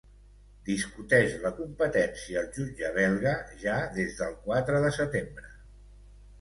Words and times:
Discuteix 0.69 1.35
la 1.43 1.51
competència 1.57 2.41
al 2.43 2.49
jutge 2.57 2.91
belga 2.97 3.37
ja 3.67 3.79
des 4.01 4.19
del 4.25 4.35
quatre 4.49 4.85
de 4.89 4.95
setembre. 5.01 5.57